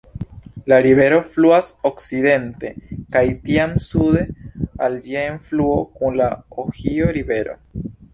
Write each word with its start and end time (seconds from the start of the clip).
La 0.71 0.77
rivero 0.83 1.17
fluas 1.33 1.67
okcidente 1.89 2.71
kaj 3.15 3.23
tiam 3.49 3.75
sude 3.89 4.23
al 4.87 4.97
ĝia 5.09 5.27
enfluo 5.33 5.77
kun 6.01 6.17
la 6.23 6.31
Ohio-Rivero. 6.65 7.55